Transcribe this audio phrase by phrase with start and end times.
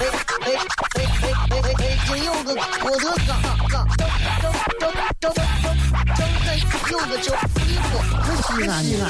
[0.00, 0.10] 哎哎
[0.40, 0.52] 哎
[0.94, 1.02] 哎
[1.50, 1.74] 哎哎！
[1.76, 4.08] 北京有个郭德纲，张张
[4.38, 4.46] 张
[4.78, 5.44] 张张张
[6.90, 7.34] 有个叫，
[8.46, 9.04] 西安西安。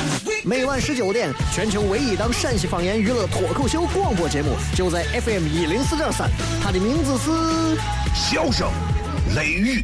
[0.45, 6.31] 每晚十九点，全球唯一档陕西方言娱乐脱口秀广播节目，就在 FM 一零四点三。
[6.63, 7.31] 它的名字是
[8.15, 8.71] 《笑声
[9.37, 9.81] 雷雨》，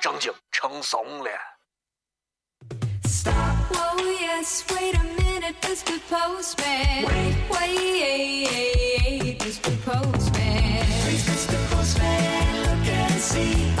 [0.00, 1.30] 正经成怂了。
[3.98, 5.17] yes, wait a
[5.56, 5.98] Mr.
[6.10, 7.06] Postman.
[7.06, 9.72] Wait, wait, Mr.
[9.82, 10.84] Postman.
[11.02, 11.56] Please, Mr.
[11.70, 13.77] Postman, look and see.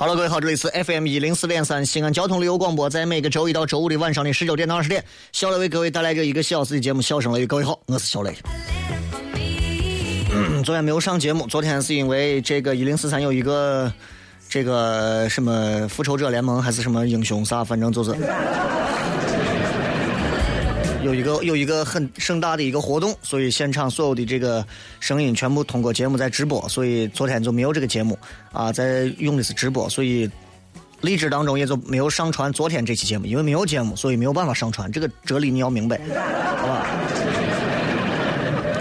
[0.00, 7.44] 好了，各位好，这里是 FM 一零四点三西安交通旅游广播，在每个周一到周五的晚上的十九点到二十点，小雷为各位带来这一个小时的节目《笑声雷雨》。
[7.46, 8.34] 各位好，我是小雷。
[10.64, 13.92] 昨天没有上节目，昨天是因为这个一零四三有一个
[14.48, 18.12] 这个什么复仇者联盟还是什么英雄啥，反正就是
[21.02, 24.64] 有一个有一个很盛大的一个活动，所以现场所有的这个
[25.00, 28.18] 声音全部通过节目在直播，所以昨天就没有这个节目
[28.52, 30.30] 啊，在用的是直播，所以
[31.00, 34.92] 荔枝当中也就没有上传昨天这期节目，因为没有节目，所以没有办法上传。
[34.92, 35.98] 这个哲理你要明白，
[36.58, 36.86] 好吧？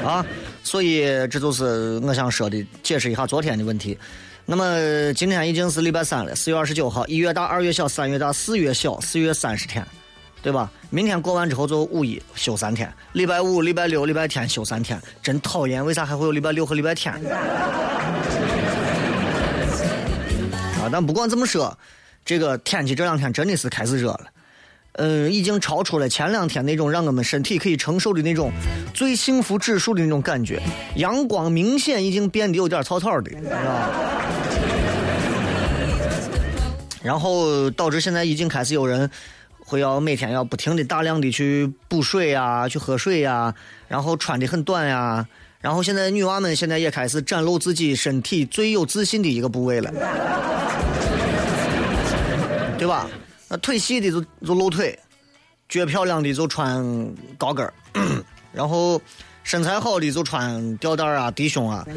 [0.04, 0.26] 啊，
[0.64, 3.98] 所以这就是我想说的，解释一下昨天的问题。
[4.46, 9.86] 那么今天已经是礼拜三了，四月二十九号，一月大，二月小，三月大，四月小，四月三十天，
[10.42, 10.72] 对吧？
[10.90, 17.14] 明天过完之后就五一休三天，礼拜五、礼拜六、礼拜天休三天，真讨厌，为啥还会有礼拜六和礼拜天？
[20.80, 21.78] 啊，但不管怎么说，
[22.24, 24.22] 这个天气这两天真的是开始热了。
[24.94, 28.52] 呃，已经超出了前两天那种让我们身体可以承受的那种
[28.94, 30.62] 最幸福指数的那种感觉。
[30.96, 33.90] 阳光明显已经变得有点草草的，是吧？
[37.02, 39.10] 然后导致现在已经开始有人
[39.70, 43.54] 会要每天要不停的大量的去补水啊，去喝水呀、
[43.88, 45.24] 然后穿的很短呀、
[45.62, 49.92] 然后现在女娃们现在也开始展露自己身体最有自信的一个部位了，
[52.80, 53.08] 对吧？
[53.48, 54.98] 那腿细的就就露腿，
[55.68, 56.84] 脚漂亮的就穿
[57.38, 57.72] 高跟儿，
[58.52, 59.00] 然后
[59.44, 61.86] 身材好的就穿吊带儿啊、低胸啊。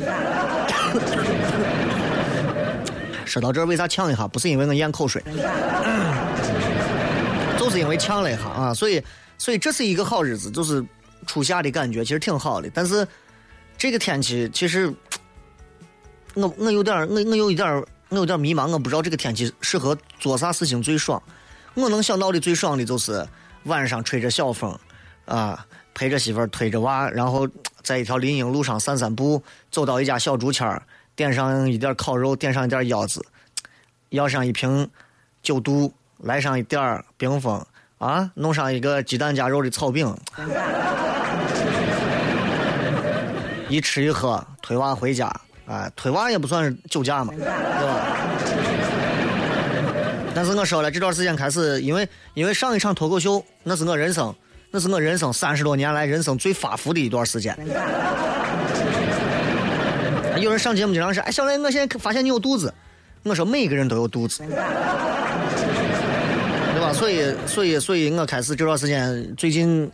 [3.25, 4.29] 说到这儿，为啥呛一下？
[4.29, 5.23] 不是因为我咽口水，
[7.73, 8.75] 是因为呛了一下啊。
[8.75, 9.03] 所以，
[9.39, 10.85] 所以这是一个好日子，就是
[11.27, 12.71] 初夏的感觉，其实挺好的。
[12.75, 13.07] 但是
[13.79, 14.93] 这个天气，其实
[16.35, 21.21] 我我有点儿我我有一点儿我有点儿迷茫，我不知道这个天气适合做啥事情最爽。
[21.75, 23.27] 我能想到的最爽的就是
[23.65, 24.79] 晚上吹着小风，
[25.25, 27.49] 啊，陪着媳妇儿推着娃，然后
[27.83, 30.83] 在一条林荫路上散散步，走到一家小竹签儿，
[31.17, 33.25] 点上一点烤肉，点上一点腰子，
[34.11, 34.87] 要上一瓶
[35.43, 37.63] 九度，来上一点儿冰峰，
[37.99, 40.15] 啊，弄上一个鸡蛋加肉的炒饼，
[43.69, 45.27] 一吃一喝，推娃回家，
[45.67, 47.53] 啊，推娃也不算是酒驾嘛， 对吧？
[50.35, 54.33] 但是我说了，这段时间开始，因为因为上一场脱口秀，那是我人生，
[54.71, 57.57] 那是我人生三十多年来人生最发福的一段时间。
[60.41, 62.73] 有人上节目经常说：“哎，小雷，我现在发现你有肚子。”
[63.25, 64.43] 我说：“每个人都有肚子，？”
[66.95, 69.91] 所以，所以，所以我开始这段时间，最近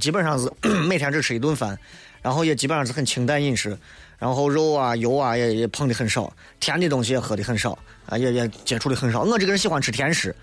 [0.00, 0.50] 基本上是
[0.86, 1.78] 每天只吃一顿饭，
[2.20, 3.76] 然后也基本上是很清淡饮食，
[4.18, 9.22] 然后肉啊、油啊也也碰的很少，甜的东西也喝的很少，啊，也也接触的很少。
[9.22, 10.34] 我这个人喜欢吃甜食，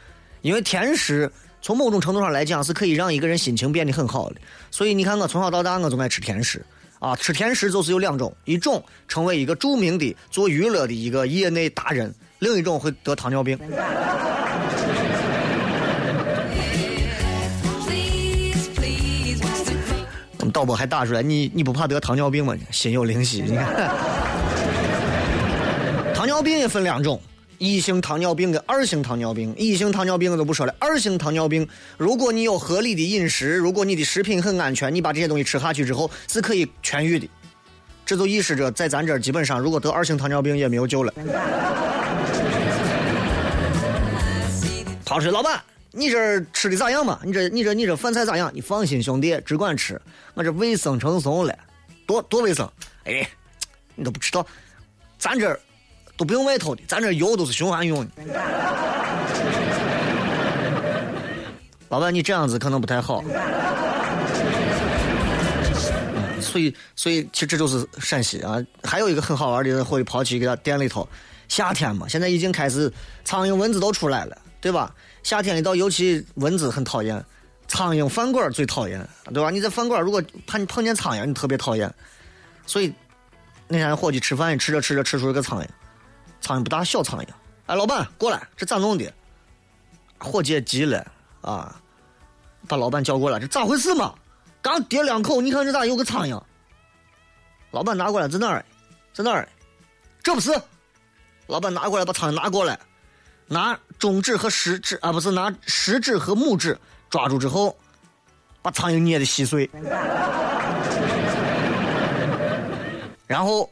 [0.42, 1.32] 因为甜食
[1.62, 4.36] 从某种程度上来讲是可以让一个人心情变得很好的。
[4.72, 6.66] 所以你看，我从小到大我就爱吃甜食。
[7.00, 13.56] 啊，吃甜食就是有两种，一种成为一个著名的做娱乐的一个业内达人，另一种会得糖尿病。
[20.52, 22.56] 导播还打出来，你你不怕得糖尿病吗？
[22.72, 23.92] 心有灵犀，你看，
[26.14, 27.22] 糖尿病也分两种，
[27.58, 29.54] 一型糖尿病跟二型糖尿病。
[29.58, 31.68] 一型糖尿病我都不说了，二型糖尿病，
[31.98, 37.30] 如果你有合理的饮食，如果你的食品很安全，你把这些东西吃下去之后是可以痊愈的。
[38.06, 41.14] 这就意味着在咱这基本上，如果得二型糖尿病也没有救了。
[45.10, 45.62] 他说：“老板，
[45.92, 47.20] 你这吃的咋样嘛？
[47.24, 48.52] 你这你这你这饭菜咋样？
[48.54, 50.00] 你放心，兄弟，只管吃，
[50.34, 51.58] 我这卫生成怂了，
[52.06, 52.70] 多多卫生。
[53.06, 53.28] 哎，
[53.96, 54.46] 你都不知道，
[55.18, 55.60] 咱这
[56.18, 58.12] 都不用外头的，咱这油都是循环用的。
[61.90, 63.24] 老板，你这样子可能不太好。
[63.24, 63.32] 嗯
[66.40, 68.64] 所以，所以其实这就是陕西啊。
[68.84, 71.08] 还有一个很好玩的，会跑去给他店里头，
[71.48, 72.94] 夏天嘛，现在已经开始
[73.26, 74.94] 苍蝇蚊子都出来了，对吧？
[75.28, 77.22] 夏天一到，尤其蚊子很讨厌，
[77.68, 79.50] 苍蝇饭馆最讨厌，对吧？
[79.50, 81.94] 你在饭馆如果碰碰见苍蝇，你特别讨厌。
[82.66, 82.94] 所以
[83.68, 85.68] 那天伙计吃饭吃着吃着吃出一个苍蝇，
[86.40, 87.28] 苍蝇不大，小苍蝇。
[87.66, 89.14] 哎，老板过来，这咋弄的？
[90.18, 91.06] 伙计急了
[91.42, 91.76] 啊，
[92.66, 94.16] 把老板叫过来，这咋回事嘛？
[94.62, 96.42] 刚叠两口，你看这咋有个苍蝇？
[97.72, 98.64] 老板拿过来，在哪儿？
[99.14, 99.46] 在哪儿？
[100.24, 100.58] 这不是？
[101.48, 102.80] 老板拿过来，把苍蝇拿过来，
[103.48, 106.78] 拿中指和食指啊，不是拿食指和拇指
[107.10, 107.76] 抓住之后，
[108.62, 109.70] 把苍蝇捏的稀碎，
[113.26, 113.70] 然后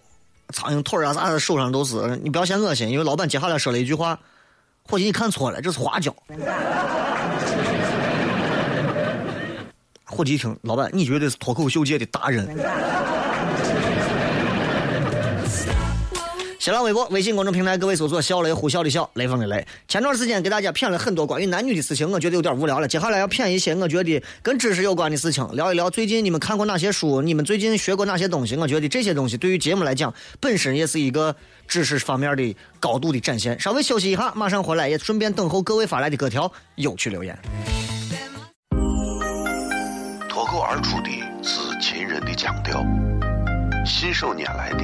[0.54, 4.18] 苍蝇腿啊啥的手上都是，你不要嫌恶心，因为老板接下来说了一句话
[4.88, 6.16] ：“伙计，你看错了，这是花椒。
[10.07, 12.48] ”伙计一听，老板，你绝对是脱口秀界的达人。
[16.66, 19.64] 新浪微博、微信公众平台，各位搜索“小雷呼啸的笑，雷锋的雷”。
[19.88, 22.88] 前段时间给大家谝了很多关于男女的事情，我觉得有点无聊了。
[22.88, 28.56] 接下来要谝一些我觉得跟知识有关的事情，聊一聊最近你们看过哪些书，你们最近学过哪些东西。
[28.56, 31.36] 我觉得这些东西对于节目来讲，本身也是一个
[31.68, 33.60] 知识方面的高度的展现。
[33.60, 37.38] 稍微休息一下，马上回来，也顺便等候各位发来的各条有趣留言。
[40.28, 41.12] 脱口而出的
[41.44, 42.84] 是秦人的腔调，
[43.86, 44.84] 信手拈来的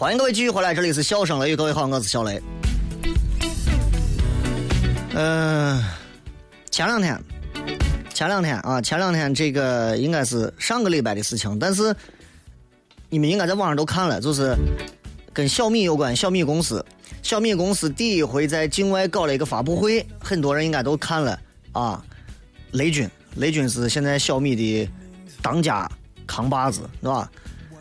[0.00, 2.40] 欢迎各位继续回来，这里是笑声雷雨，各位好，我是小雷。
[5.12, 5.78] 嗯、
[6.70, 7.22] 前两天，
[8.14, 11.94] 前两天啊，前两天这个应该是上个礼拜的事情，但是
[13.10, 14.56] 你们应该在网上都看了，就是
[15.34, 16.82] 跟小米有关，小米公司，
[17.22, 21.38] 小米公司第一回在境外搞了一个发布会，很多人应该都看了
[21.72, 22.02] 啊。
[22.70, 24.88] 雷军，雷军是现在小米的
[25.42, 25.86] 当家
[26.26, 27.30] 扛把子，对吧？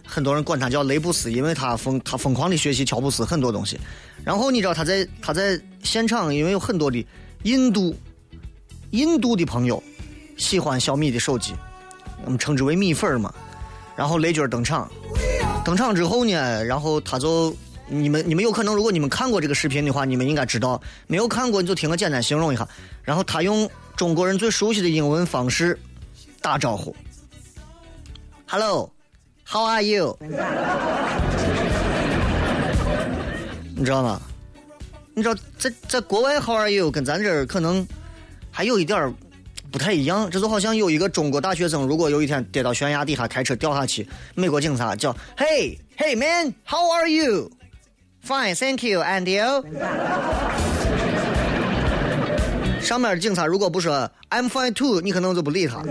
[0.09, 3.79] 很多人管他叫雷布斯，因为他疯他疯狂的学习乔布斯很多东西。
[4.25, 7.05] 然后你知道他在他在现场，因为有很多的
[7.43, 7.95] 印度
[8.89, 9.81] 印度的朋友
[10.35, 11.53] 喜欢小米的手机，
[12.25, 13.31] 我们称之为米粉儿嘛。
[13.95, 14.89] 然后雷军登场，
[15.63, 17.55] 登场之后呢，然后他就
[17.87, 22.67] 你们你们有可能，如果你们看过这个视频的话，你们应该知道；没有看过，你就听我简单形容一下。
[23.03, 25.77] 然后他用中国人最熟悉的英文方式
[26.41, 26.95] 打招呼
[28.47, 28.91] ：“Hello
[29.51, 30.15] How are you？”
[33.75, 34.21] 你知道吗？
[35.15, 37.87] 你知道在在国外 “How are you” 跟咱这儿可能
[38.51, 39.13] 还有一点儿
[39.71, 49.63] 不太一样，这就好像有一个中国大学生，如果有一天跌到悬崖底下开车掉下去，美国警察叫 “Hey Hey man，How are you？Fine，Thank you，and you？”
[52.81, 55.83] 上面的警察如果不说 “I'm fine too”，你可能就不理他。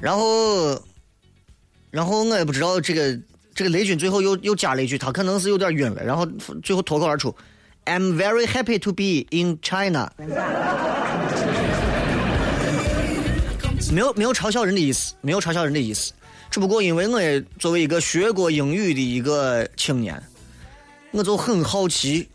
[0.00, 0.80] 然后，
[1.90, 3.18] 然后我也不知道这个
[3.54, 6.26] 这个雷军最后又又加了一句，他可能是有点晕了，然后
[6.62, 7.34] 最后脱口而出
[7.84, 10.12] ：“I'm very happy to be in China。
[13.92, 16.12] ”没有没有嘲笑人的意思，没有嘲笑人的意思，
[16.50, 20.20] 只不过因为我也作为一个学过英语的一个青年，
[21.10, 22.28] 我就很好奇，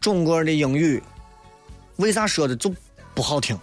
[0.00, 1.02] 中国人的英语
[1.96, 2.72] 为啥说的就
[3.14, 3.58] 不好听？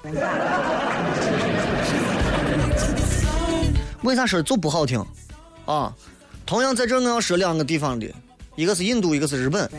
[4.07, 5.03] 为啥说就不好听？
[5.65, 5.93] 啊，
[6.45, 8.07] 同样在这儿我要说两个地方的，
[8.55, 9.69] 一个是印度，一个是日本。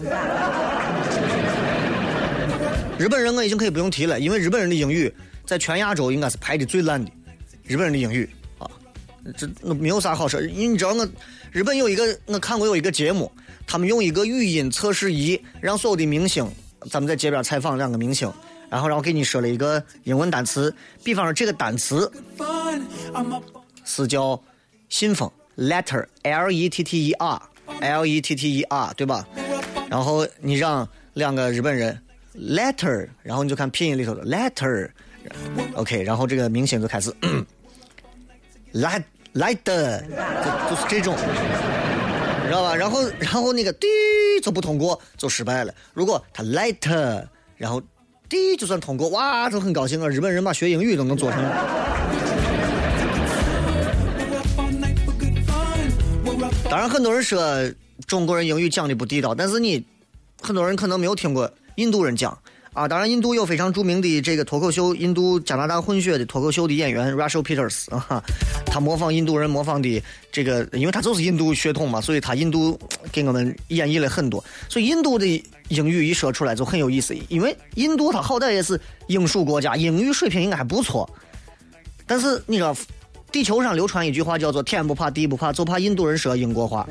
[2.99, 5.11] 日本人我已经可以不用提了，因为日本人的英语
[5.47, 7.11] 在全亚洲应该是排的最烂的。
[7.65, 8.69] 日本人的英语啊，
[9.35, 10.39] 这那没有啥好说。
[10.43, 11.09] 你知道我
[11.51, 13.33] 日本有一个我看过有一个节目，
[13.67, 16.47] 他们用一个语音测试仪让所有的明星，
[16.91, 18.31] 咱们在街边采访两个明星，
[18.69, 22.13] 然后然后给你说了一个英文单词，比方说这个单词
[23.89, 24.39] 是叫
[24.91, 27.43] 信封 letter L E T T E R
[27.81, 29.27] L E T T E R 对吧？
[29.89, 31.99] 然后你让两个日本人
[32.37, 37.11] letter，然后你就看拼音里头的 letter，OK，、然后这个明星就开始
[38.75, 39.03] light
[39.35, 41.17] light，就就是这种，
[42.45, 42.77] 知道吧？
[42.77, 43.87] 然后然后那个滴
[44.43, 45.75] 就不通过，就失败了。
[45.95, 47.27] 如果他 light，
[47.57, 47.83] 然后
[48.29, 50.09] 滴就算通过，哇，就很高兴啊！
[50.09, 51.43] 日本人把学英语都能做成。
[56.71, 57.41] 当然，很多人说
[58.07, 59.83] 中国人英语讲的不地道，但是你
[60.43, 62.37] 很多人可能没有听过印度人讲
[62.75, 62.87] 啊。
[62.87, 68.23] 当然，印度有非常著名的这个脱口秀，印度加拿大混血的脱口秀的演员 Russell Peters 啊，
[68.67, 72.79] 他模仿印度人模仿的这个，因为他就是印度血统嘛，所以他印度
[73.11, 74.45] 给我们演绎了很多。
[74.69, 75.27] 所以印度的
[75.69, 81.09] 英语一说出来就很有意思，因为印度它好歹也是英属国家，英语水平应该还不错。
[82.07, 82.77] 但是你知道，
[83.31, 86.89] 地球上流传一句话叫做“天不怕地不怕”，就怕印度人说英国话。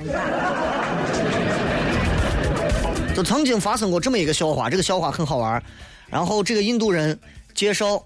[3.15, 5.61] 就曾经发生过这么一个笑话，这个笑话很好玩。
[6.07, 7.19] 然后这个印度人
[7.53, 8.01] 介绍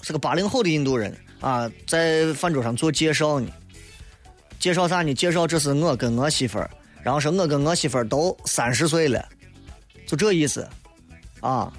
[0.00, 3.48] 是个八零后的印度人啊，在饭桌上做介绍呢。
[4.58, 5.12] 介绍啥呢？
[5.12, 6.70] 介绍这是我跟我媳妇儿，
[7.02, 9.22] 然后说我跟我媳妇儿都三十岁了，
[10.06, 10.66] 就这意思
[11.40, 11.70] 啊。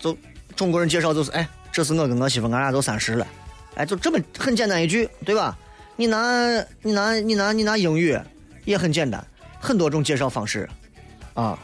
[0.00, 0.16] 就
[0.56, 3.24] 中国人介绍就是，哎，这是我跟我媳妇儿，俺俩都三十了，
[3.74, 5.56] 哎，就这么很简单一句，对吧？
[5.96, 8.18] 你拿你拿你拿你拿英语
[8.64, 9.24] 也很简单，
[9.60, 10.68] 很多种介绍方式
[11.34, 11.58] 啊，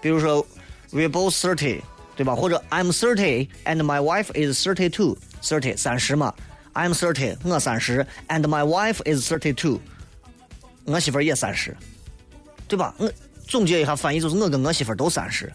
[0.00, 0.46] 比如说
[0.90, 1.80] we both thirty，
[2.16, 2.34] 对吧？
[2.34, 6.34] 或者 I'm thirty and my wife is thirty two，thirty 三十嘛
[6.74, 9.78] ，I'm thirty 我三十，and my wife is thirty two，
[10.84, 11.76] 我媳妇儿也三十，
[12.66, 12.94] 对吧？
[12.98, 13.12] 我
[13.46, 15.52] 总结一下翻译就是我跟我媳妇儿都三十。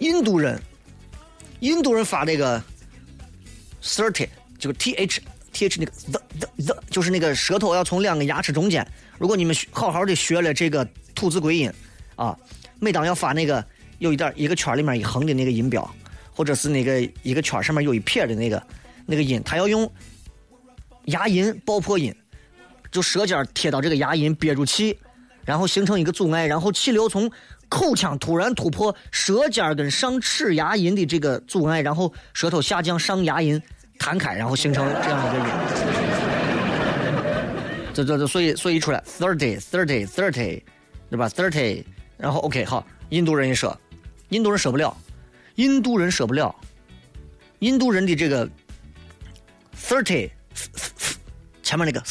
[0.00, 0.60] 印度人，
[1.60, 2.60] 印度人发这个
[3.82, 4.28] thirty
[4.60, 5.18] 这个 th
[5.52, 8.86] th 那个 the the the 就是那个舌头要从两个牙齿中间。
[9.18, 11.72] 如果你们好好的学了这个吐字归音
[12.14, 12.38] 啊，
[12.78, 13.64] 每当要发那个
[13.98, 15.88] 有一点一个圈里面一横的那个音标，
[16.32, 18.62] 或者是那个一个圈上面有一撇的那个
[19.06, 19.90] 那个音，它要用
[21.06, 22.14] 牙龈爆破音，
[22.92, 24.96] 就舌尖贴到这个牙龈憋住气，
[25.44, 27.30] 然后形成一个阻碍，然后气流从
[27.68, 33.60] 口腔突然突破舌尖跟上齿牙龈的这个阻碍，然后舌头下降上牙龈
[34.00, 35.44] 弹开，然后形成这样一个音。
[37.92, 40.62] 这这这，所以所以出来 thirty thirty thirty，
[41.10, 41.84] 对吧？thirty，
[42.16, 43.78] 然后 OK 好，印度人也说，
[44.30, 44.96] 印度人说不了，
[45.56, 46.54] 印度人说不了，
[47.58, 48.48] 印度人的这个
[49.76, 50.30] thirty
[51.62, 52.02] 前面那个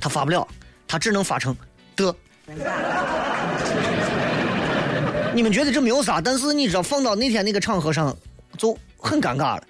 [0.00, 0.46] 他发不了，
[0.86, 1.56] 他只能发成
[1.96, 2.14] 的。
[5.34, 8.16] 你们觉得这没有啥，但是你知道放到那天那个场合上
[8.56, 9.64] 就很尴尬了。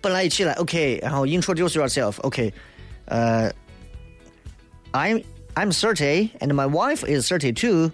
[0.00, 2.52] 本来一起来 OK，然后 introduce yourself，OK，、
[3.06, 3.52] 呃，
[4.92, 5.22] I'm
[5.54, 7.90] I'm thirty and my wife is thirty two，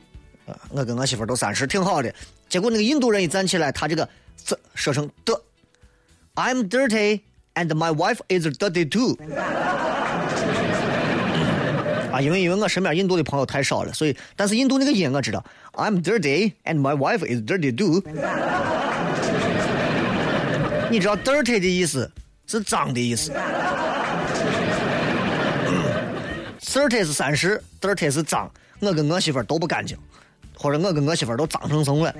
[0.46, 2.14] 呃，我跟我媳妇儿都三十，挺好的。
[2.48, 4.06] 结果那个印度人一站起来，他这个
[4.36, 5.40] 字说成的，
[6.34, 7.20] I'm dirty
[7.54, 9.16] and my wife is dirty too。
[12.12, 18.02] 啊，因为因为我身边印度的朋友太少了，所以但是印度那个音我知道，I'm dirty and my wife is dirty too。
[20.89, 22.09] 你知道 dirty 的意思
[22.45, 23.31] 是脏的意思
[26.61, 28.49] ，thirty 是三十，dirty 是脏。
[28.79, 29.97] 我跟我媳妇儿都不干净，
[30.55, 32.15] 或者我跟我媳妇儿都脏成什么了。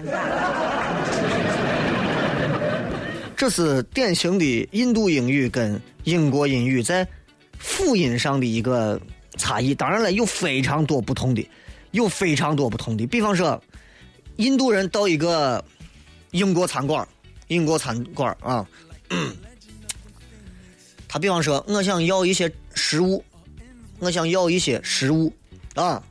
[3.35, 7.07] 这是典型的印度英语跟英国英语在
[7.59, 8.99] 辅音上的一个
[9.37, 9.75] 差异。
[9.75, 11.47] 当然了，有非常多不同的，
[11.91, 13.05] 有非常多不同的。
[13.05, 13.61] 比方说，
[14.37, 15.63] 印度人到一个
[16.31, 17.07] 英国餐馆，
[17.47, 18.67] 英国餐馆啊，
[21.07, 23.23] 他比方说，我想要一些食物，
[23.99, 25.33] 我想要一些食物
[25.75, 26.01] 啊，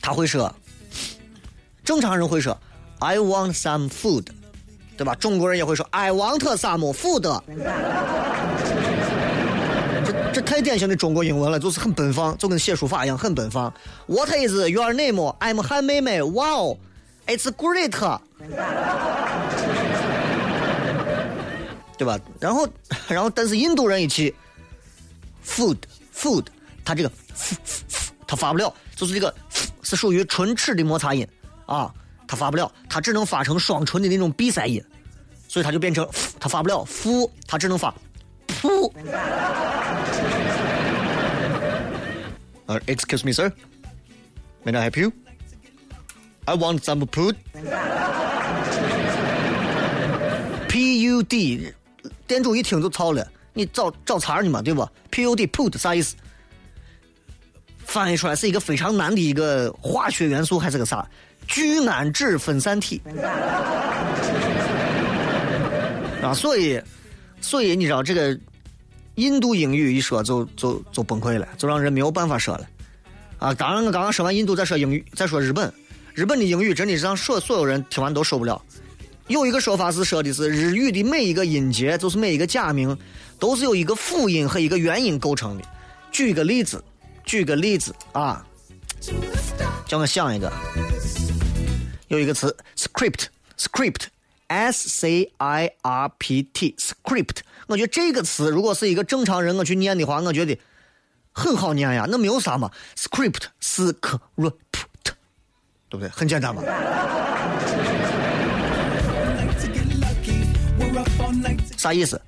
[0.00, 0.54] 他会说，
[1.84, 2.58] 正常人会说
[2.98, 4.26] ，I want some food。
[4.98, 5.14] 对吧？
[5.16, 7.20] 中国人也会说 “I want some food”，
[10.06, 13.70] 这这太典型的中国英文了，就是很奔放，就跟写书法一样，很奔放。
[14.06, 15.36] What is your name?
[15.38, 16.22] I'm Han 妹妹。
[16.22, 16.78] Wow,
[17.26, 17.90] it's great，
[21.98, 22.18] 对吧？
[22.40, 22.68] 然后，
[23.08, 24.34] 然后，但是印度人一起
[25.44, 25.78] ，food
[26.14, 26.44] food，
[26.84, 27.10] 他这个
[28.26, 29.34] 他发不了，就是这个
[29.82, 31.26] 是属于唇齿的摩擦音
[31.66, 31.92] 啊。
[32.28, 34.84] 他发不了，他只能发成双唇的那种闭塞音，
[35.46, 36.04] 所以他就变成
[36.40, 37.94] 他发不了，负，他只能发
[38.48, 38.92] 噗。
[42.66, 43.52] 呃，Excuse me, sir.
[44.64, 45.12] May I help you?
[46.46, 47.34] I want some food.
[50.68, 51.72] P U D，
[52.26, 56.16] 店主一听就操了，你找找茬儿呢嘛，对吧？P U D put 啥意思？
[57.84, 61.06] 翻译出来是一个非常难的一个化学元素，还是个啥？
[61.46, 63.00] 聚氨酯分散体。
[66.22, 66.80] 啊，所以，
[67.40, 68.38] 所以你知道这个
[69.14, 72.66] 印度英语一说就就就崩溃了，就让人没有办法说了。
[73.38, 75.72] 啊，当然我刚刚说完印度，再说英语，再说日本，
[76.16, 78.64] 日本的英语真的是让所所有人听完都受不了。
[79.26, 82.96] 有一个说法是说的是日语的每一个音节，就是每一个假名，
[83.38, 85.64] 都是由一个辅音和一个元音构成的。
[86.10, 86.82] 举个例子，
[87.22, 88.42] 举个例子啊，
[89.86, 90.50] 叫我想一个，
[92.08, 97.40] 有一个词 script，script，s c i r p t，script。
[97.66, 100.58] 我觉得这个词如果是一个正常人我去念的话，我觉得
[101.32, 104.56] 很好念呀，那没有啥嘛，script s c r i p t，
[105.88, 106.08] 对不对？
[106.08, 106.62] 很简单嘛。
[111.76, 112.20] 啥意思？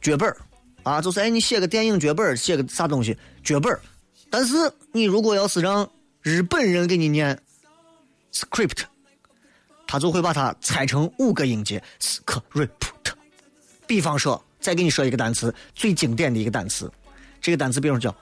[0.00, 0.34] 剧本
[0.82, 3.78] 啊，就是哎，你写个电影剧本，写个啥东西剧本。
[4.30, 4.54] 但是
[4.92, 5.88] 你如果要是让
[6.22, 7.38] 日本人给你念
[8.32, 8.82] script，
[9.86, 12.68] 他就会把它拆成五个音节 script。
[13.86, 16.90] 比方说，再给你说一个单词，最经典的一个单词，
[17.40, 18.14] 这个单词比如叫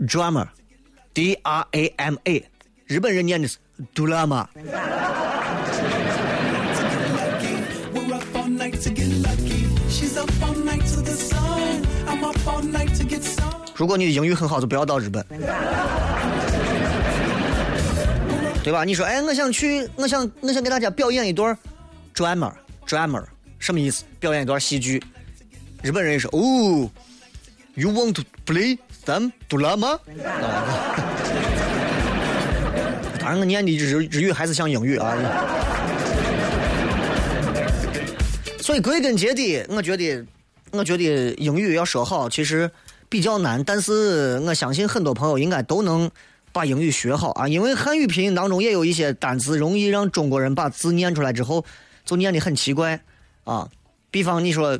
[0.00, 2.50] drama，d r a m a，
[2.86, 3.58] 日本人念的是
[3.94, 4.48] 杜拉玛。
[13.74, 15.22] 如果你的英语很好，就不要到日本，
[18.64, 18.84] 对吧？
[18.84, 21.56] 你说，哎，我想去，我想，我想给大家表演一段
[22.14, 22.50] drama
[22.86, 23.22] drama，
[23.58, 24.04] 什么意思？
[24.18, 25.02] 表演一段戏剧。
[25.82, 26.90] 日本人也说，哦
[27.74, 29.98] ，You want to play some drama？
[33.26, 35.12] 反正，我念的日日语还是像英语啊。
[38.60, 40.24] 所以归根结底，我觉得，
[40.70, 42.70] 我觉得英语要说好，其实
[43.08, 46.08] 比较难，但是我相信很多朋友应该都能
[46.52, 51.64] 把英语学好啊，因为汉语拼音当中也有一些单词容易让中国人把字念出来之后
[52.04, 53.00] 就念得很奇怪
[53.42, 53.68] 啊。
[54.12, 54.78] 比方你说，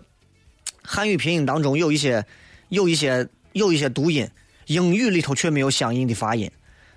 [0.83, 2.25] 汉语拼音当中有一些、
[2.69, 4.31] 有一些、有一些读音，
[4.67, 6.49] 英语里头却没有相应的发音，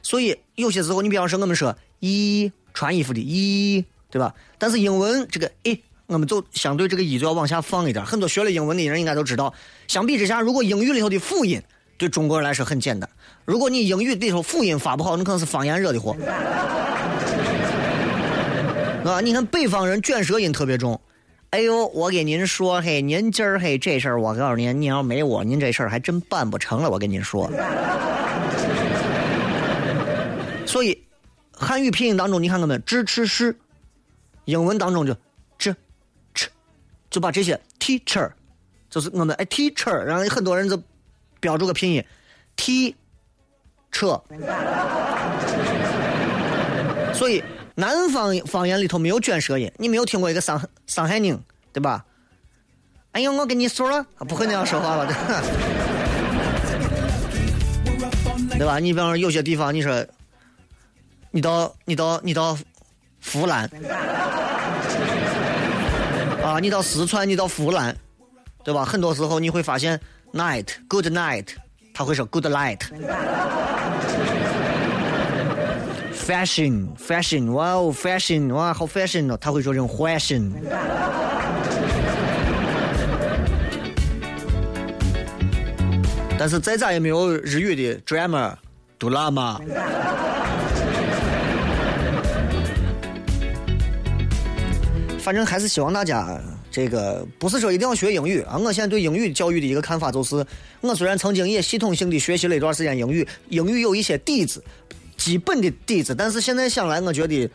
[0.10, 4.34] 所以有些时候，你比方说我们说一穿衣服的一，对吧？
[4.58, 5.80] 但是英文这个诶。
[6.08, 8.04] 我们就相对这个一就要往下放一点。
[8.04, 9.54] 很多学了英文的人应该都知道，
[9.88, 11.62] 相比之下，如果英语里头的辅音
[12.00, 13.08] 对中国人来说很简单，
[13.46, 16.18] 如果你英语里头辅音发不好，那可能是方言惹的祸。
[19.06, 21.00] 啊，你看北方人卷舌音特别重。
[21.52, 26.90] 哎呦，我给您说，嘿，您今儿嘿这事儿，我告诉您，您要没我，您这事儿还真办不成了。
[26.90, 27.48] 我跟您说，
[30.70, 31.04] 所以
[31.52, 33.58] 汉语拼音当中，你看我们支持是，
[34.46, 35.16] 英文当中就。
[37.12, 38.30] 就把这些 teacher，
[38.88, 40.80] 就是我们哎 teacher，然后很多人就
[41.40, 42.06] 标注个拼音
[42.56, 42.96] t
[43.92, 44.22] 车，
[47.12, 51.42] 所以南方方言里头没有卷舌音，你没有听过一个上上海宁
[51.74, 52.06] 对吧？
[53.14, 55.08] 哎呦，我跟你说了，不会那样说话了，
[58.52, 58.78] 对吧？
[58.78, 60.06] 你比方说有些地方，你说
[61.32, 62.58] 你到你到你到
[63.32, 63.70] 湖南。
[66.44, 67.96] 啊，你到四川，你到湖南，
[68.64, 68.84] 对吧？
[68.86, 70.00] 很多时候你会发现
[70.34, 71.48] night good night，
[71.94, 72.80] 他会说 good night。
[76.16, 80.54] fashion fashion，哇哦 fashion，哇好 fashion 哦，他会说这种 fashion。
[86.38, 88.56] 但是再咋也没有日语的 drama
[88.98, 89.60] drama。
[95.30, 98.58] 反正还是希望大家这个不是说一定要学英语啊。
[98.58, 100.44] 我现在对英语教育的一个看法就是，
[100.82, 104.64] 我虽然曾经也系统性的学习了一段时间英语，英语有一些底子，
[105.18, 107.48] 基本的底子，但是现在想来，我觉得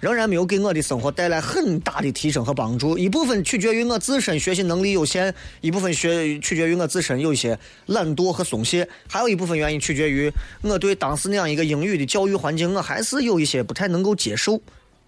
[0.00, 2.96] 仍然没有给我的生活带来很大的提升和帮助。
[2.96, 14.58] 一部分取决于我自身学习能力有限，一部分学取决于我自身有一些懒惰和松懈，还有一部分原因取决于我对当时那样一个英语的教育环境，我还是有一些不太能够接受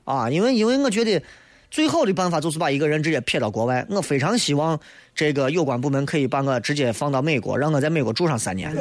[0.04, 0.28] 啊。
[0.28, 1.22] 因为因为我觉得。
[1.70, 3.86] 最好的办法就是把一个人直接撇到国外。
[3.88, 4.78] 我非常希望
[5.14, 8.74] 这个有关部门可以把我直接放到美国，让我在美国住上三年。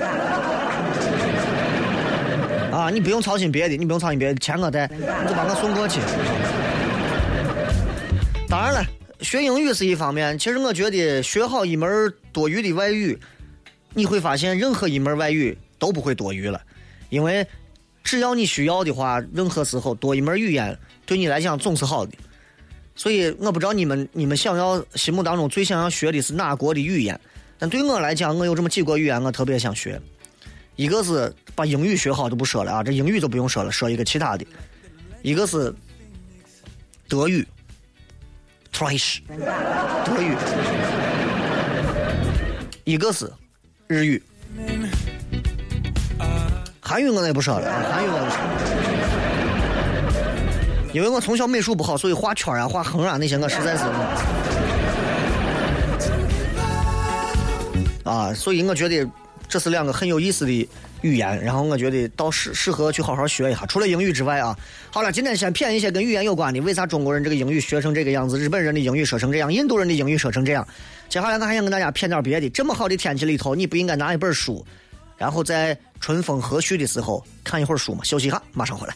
[2.72, 6.00] 啊，你不用操心别的，你不用操心别的，钱我带，你就把我送过去。
[8.48, 8.84] 当然了，
[9.22, 13.20] 学英语是一方面，其实我觉得学好一门多余的外语，
[13.94, 16.62] 你会发现任何一门外语都不会多余了。
[17.10, 17.46] 因为
[18.04, 22.14] 只要你需要的话，任何时候多一门语言对你来讲总是好的。
[23.00, 27.18] 所以我不知道你们你们想要心目当中最想要学的是哪国的语言，
[27.58, 29.98] 但对我来讲，我有这么几国语言我特别想学。
[30.76, 34.46] 一个是把英语学好就不说了啊，这英语就不用说了，说一个其他的。
[35.22, 35.74] 一个是
[37.08, 37.48] 德语
[38.74, 39.34] t r a s h
[40.06, 40.36] 德语；
[42.84, 43.32] 一个是
[43.88, 44.22] 日语。
[46.82, 48.89] 韩语我也不说了，啊，韩语我也不说了，
[50.92, 53.84] 因为我从小美术不好，所以画圈啊、画横啊那些我实在是
[58.04, 59.08] 啊，所以我觉得
[59.48, 60.68] 这是两个很有意思的
[61.02, 63.68] 语言，然后我觉得倒适适合去好好学一下。
[63.68, 64.58] 除了英语之外啊，
[64.90, 66.60] 好了，今天先谝一些跟语言有关的。
[66.62, 68.40] 为啥中国人这个英语学成这个样子？
[68.40, 70.68] 日本人的英语说成这样，印度人的英语说成这样。
[71.08, 72.50] 接下来我还想跟大家谝点别的。
[72.50, 74.66] 这么好的天气里头，你不应该拿一本书，
[75.18, 78.04] 然后在春风和煦的时候看一会儿书吗？
[78.04, 78.96] 休息一下，马上回来。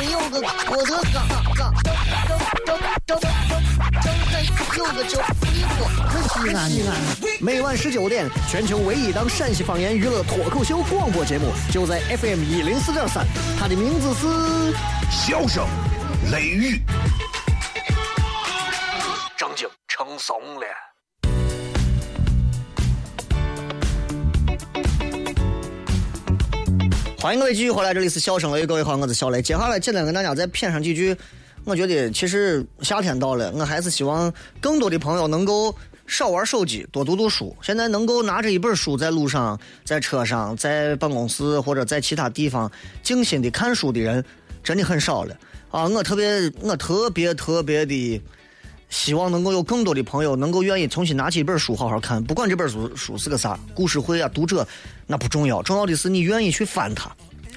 [0.00, 1.20] 真有个我的嘎
[1.54, 1.92] 嘎，张
[2.64, 3.60] 张张张张
[4.74, 5.20] 有个叫
[5.52, 6.96] 一个西安西安，
[7.38, 13.26] 每晚十九点，全球唯一档陕西方言娱乐脱口秀广播节目，就在 FM 一零四点三，
[13.58, 14.74] 它的名字是
[15.10, 15.66] 笑声、
[16.32, 16.80] 雷雨，
[19.36, 20.89] 正经成怂了。
[27.20, 29.42] 欢迎各位继续回来，这里是笑声雷，各位好，我是小雷。
[29.42, 31.14] 接下来简单跟大家再谝上几句，
[31.64, 35.74] 我觉得其实夏天到了，我还是希望更多的朋友能够
[36.06, 37.54] 少玩手机，多读读书。
[37.60, 44.24] 现在能够拿着一本书在路上、在车上、在办公室或者在其他地方静心的看书的人，
[44.64, 45.36] 真的很少了
[45.70, 45.86] 啊！
[45.86, 48.22] 我特别，我特别特别的。
[48.88, 54.66] 希望能够有更多的朋友能够愿意重新拿起一本书好好看，不管这本书书是个啥，故事会啊、读者
[55.10, 57.10] 那不重要，重要的是你愿意去翻它，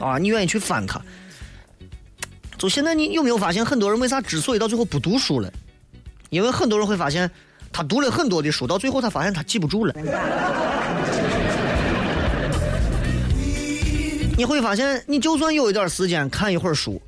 [0.04, 1.00] 啊，你愿意去翻它。
[2.58, 5.54] 就现在你有没有发现，很多人为啥之所以到最后不读书了？
[6.32, 7.30] 因为很多人会发现，
[7.72, 9.94] 他读了很多的书，到最后他发现他记不住了。
[14.36, 17.00] 你会发现，你就算有一段时间看一会儿书。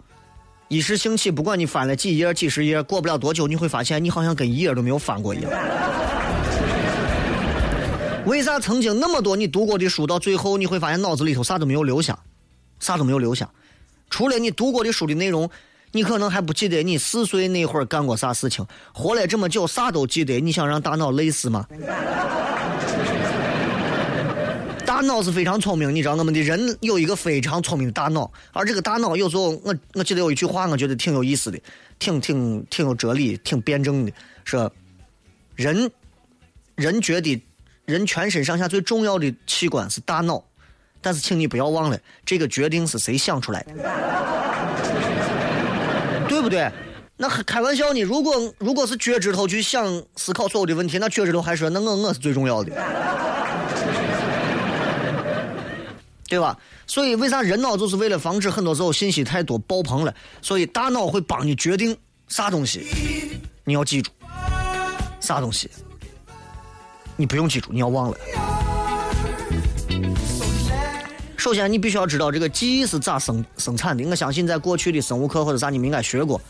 [0.68, 5.52] 一时兴起，不管你翻了几页、几十页，过不了多久，你会发现你好像跟一页都没有翻过一样。
[8.26, 12.18] 为啥曾经那么多你读过的书，到最后你会发现脑子里头啥都没有留下，
[12.80, 13.48] 啥都没有留下，
[14.10, 15.48] 除了你读过的书的内容，
[15.92, 18.66] 你可能还不记得你四岁那会儿干过啥事情。
[18.92, 21.68] 活了这么久，啥都记得，你想让大脑累死吗？
[24.86, 31.60] 大脑是非常聪明，你知道我们的人有一个非常聪明的大脑，而这个大脑有时候我我记得有一句话，我觉得挺有意思的，
[32.00, 34.12] 挺挺挺有哲理，挺辩证的，
[34.44, 34.72] 说
[35.56, 35.92] 人
[36.76, 37.40] 人觉得
[37.86, 40.44] 人全身上下最重要的器官是大脑，
[41.02, 43.74] 但是请你不要忘了，这个决定是谁想出来的，
[46.28, 46.72] 对不对？
[47.18, 52.72] 那开玩笑呢，如果如果是脚趾头去想思考所有的问题，那脚趾头还说那我我是最重要的。
[56.28, 56.58] 对吧？
[56.88, 61.96] 所以为啥人脑就是为了防止很多时候信息太多爆棚了，所以大脑会帮你决定
[62.28, 64.12] 啥东西，你要记住，
[65.20, 65.70] 啥东西
[67.16, 68.18] 你不用记住，你要忘了。
[71.38, 74.04] 首先，你必须要知道这个记忆是咋生生产的。
[74.06, 76.42] 我相信在过去的生物课或者啥，你们应该学过，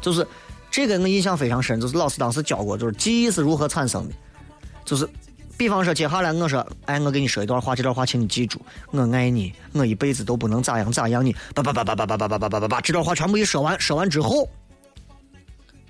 [0.00, 0.26] 就是
[0.70, 4.14] 这个我印象非常深，就是老师当时教过，就是记忆是如何产生的，
[4.84, 5.08] 就是。
[5.56, 8.60] 比方说，接下来我说，哎，我给你说一段话，这段话请你记住，
[8.90, 14.48] 我爱你，我一辈子都不能咋样咋样你，叭叭叭叭叭叭叭叭叭叭叭叭，这段话全部一说完，说完之后，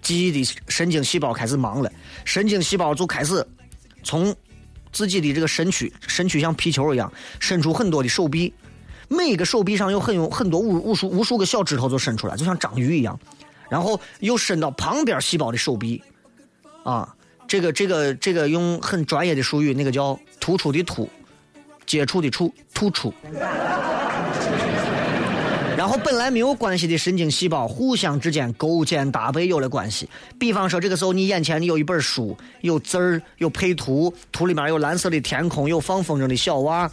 [0.02, 1.90] 记忆的神经细胞开始忙了，
[2.26, 3.42] 神经细胞就开始
[4.04, 4.36] 从
[4.92, 8.54] 自己的这个身躯，身躯像皮球一样，伸出很多的手臂，
[9.08, 13.18] 每个手臂上有很有很多无无数无数个小指头就伸出来，就像章鱼一样，
[13.68, 16.00] 然后又伸到旁边细胞的手臂，
[16.84, 17.12] 啊。
[17.46, 21.08] 这个这个这个用很专业的术语，那个叫突出的突，
[21.84, 23.12] 接触的触，突出。
[25.76, 30.08] 然后本来没有关系的神经细胞互相之间勾肩搭背有了关系。
[30.38, 36.90] 比方说，这个时候你眼前你有一本书，有字儿，有配图，图里面有蓝色的天空，有放风筝的小娃。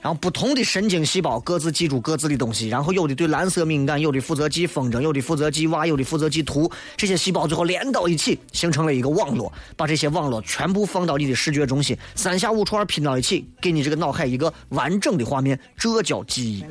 [0.00, 6.70] 然然后不同的神经细胞各自记住各自的东西，然后有的对蓝色敏感，有的负责记风筝，有的负责记娃，有的负责记图。
[6.96, 16.64] 这些细胞最后连到一起，形成了一个网络，把这些网络全部放到你的视觉中心，三下五除二拼到一起，给你这个脑海一个完整的画面，这叫记忆。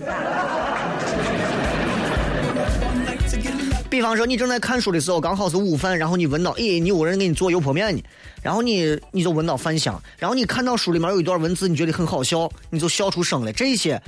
[4.05, 8.03] 比方说，你正在看书的时候，刚好是午饭，然后你闻到，诶，你有人给你做油泼面呢，
[8.43, 13.51] 然后你你就闻到饭香，然后你看到书里面有一段文字，你觉得很好笑，你就笑出声来。
[13.51, 13.99] 这些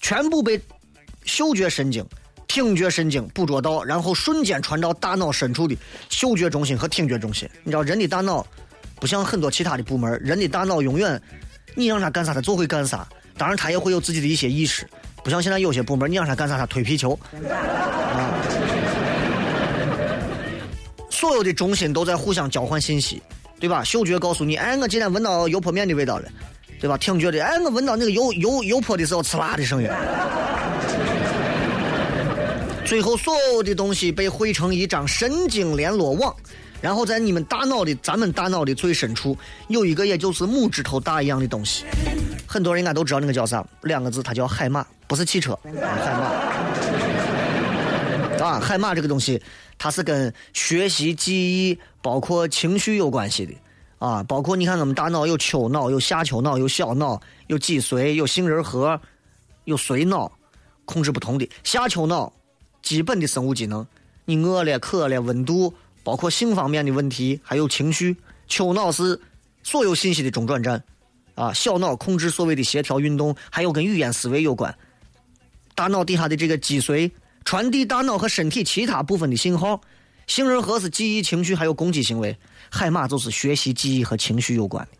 [0.00, 0.58] 全部被
[1.24, 2.02] 嗅觉神经、
[2.48, 5.76] 听觉神经捕捉到，然后瞬间传到大脑深处的
[6.08, 7.46] 嗅觉中心和听觉中心。
[7.62, 8.46] 你知道，人的大脑
[8.98, 11.20] 不像很多其他的部门，人的大脑永远
[11.74, 13.06] 你让他干啥，他就会干啥。
[13.36, 14.88] 当然，他也会有自己的一些意识，
[15.22, 17.12] 不像现在有些部门，你让他干啥，他推皮球。
[17.50, 18.32] 啊
[21.22, 23.22] 所有的中心都在互相交换信息，
[23.60, 23.84] 对吧？
[23.84, 26.28] 嗅觉告诉你，哎，我今天闻到油泼面的味道了，
[26.80, 26.98] 对吧？
[26.98, 29.88] 听觉的，哎，我闻到那个油油油泼的时候呲啦的声音。
[32.84, 36.34] 最后，所有的东西被汇成一张神经联络网，
[36.80, 41.84] 然后在你们大脑的咱们大脑的最深处有一个，也就是拇指头大一样的东西。
[42.48, 46.32] 很多人应该都知道那个叫啥，两个字，它叫海马，不是汽车，海马。
[48.44, 49.40] 啊，海马这个东西，
[49.82, 51.34] 它是跟学习、记
[51.68, 53.52] 忆，包括情绪有关系的。
[53.98, 59.00] 啊，包括你看，我们大脑有丘脑、有下丘脑、有小脑、有脊髓、有杏仁核、
[59.64, 60.30] 有髓脑，
[60.84, 61.50] 控制不同的。
[61.64, 62.32] 下丘脑，
[62.80, 63.84] 基本的生物机能，
[64.24, 68.16] 你饿了、渴了、温度，包括性方面的问题，还有情绪。
[68.46, 69.20] 丘脑是
[69.64, 70.80] 所有信息的中转站。
[71.34, 74.72] 啊，小脑控制所谓的协调运动，还有跟语言思维有关。
[75.74, 77.10] 大脑底下的这个脊髓。
[77.44, 79.80] 传递大脑和身体其他部分的信号，
[80.26, 82.36] 杏仁核是记忆、情绪还有攻击行为，
[82.70, 84.98] 海马就是学习、记忆和情绪有关的。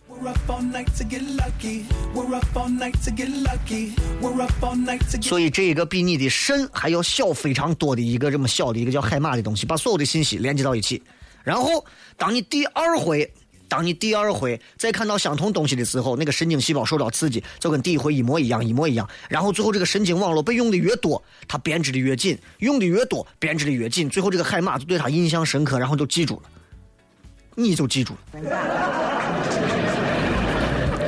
[5.20, 11.02] 所以这一个比你的肾还要小非常多的一个这么小的一个叫海马的东西，把所有的信息连接到一起。
[11.42, 11.85] 然后，
[12.16, 13.28] 当你第二回，
[13.73, 19.09] 当你第二回再看到相同东西的时候，那个神经细胞受到刺激，就跟第一回一模一样，一模一样。
[19.31, 24.11] 然后最后这个神经网络被用的越多，它编织的越紧，用的越多，编织的越紧。
[24.11, 26.43] 最后这个海马就对它印象深刻，然后就记住了，
[27.55, 28.19] 你就记住了。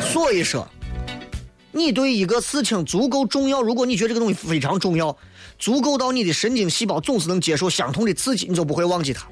[0.00, 0.66] 所以说。
[1.76, 5.14] 你对一个事情足够重要，如果你觉得这个东西非常重要，
[5.64, 9.26] 足够到你的神经细胞总是能接受相同的刺激，你就不会忘记它。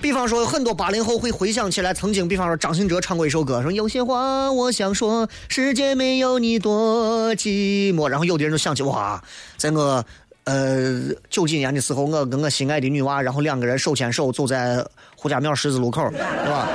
[0.00, 8.08] 比方说，有很多八零后会回想起来曾经，比方说张信哲唱过一首歌，说有些话我想说，世界没有你多寂寞。
[8.08, 9.22] 然后有的人就想起，哇，
[9.56, 10.04] 在我
[10.42, 16.68] 呃九几年的时候，我跟我心爱的女娃，然后两个人手牵手走在胡家庙十字路口，对吧？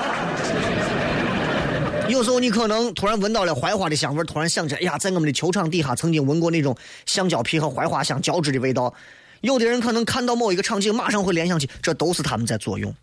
[2.13, 8.93] 有时候你可能突然闻到了槐花的香味，突然想起来，哎呀，在我们的球场底下曾经闻过那种橡胶皮和槐花香交织的味道。
[9.41, 12.93] 有的人可能看到某一个场景，马上会联想起，这都是他们在作用。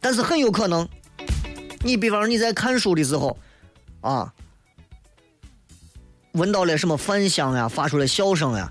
[0.00, 0.88] 但是很有可能，
[1.84, 3.38] 你比方说你在看书的时候，
[4.00, 4.34] 啊，
[6.32, 8.68] 闻到了什么饭香呀，发出了笑声呀，